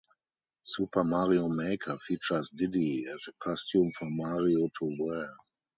"Super 0.63 1.03
Mario 1.03 1.47
Maker" 1.47 1.95
features 1.99 2.49
Diddy 2.49 3.05
as 3.05 3.27
a 3.27 3.33
costume 3.33 3.91
for 3.91 4.07
Mario 4.09 4.67
to 4.79 4.95
wear. 4.99 5.29